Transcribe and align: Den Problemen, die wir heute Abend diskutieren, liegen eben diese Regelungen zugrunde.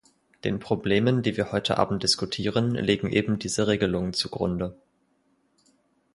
Den 0.43 0.57
Problemen, 0.59 1.21
die 1.21 1.37
wir 1.37 1.51
heute 1.51 1.77
Abend 1.77 2.01
diskutieren, 2.01 2.71
liegen 2.71 3.11
eben 3.11 3.37
diese 3.37 3.67
Regelungen 3.67 4.13
zugrunde. 4.15 4.75